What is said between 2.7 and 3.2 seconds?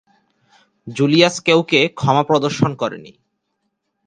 করেনি।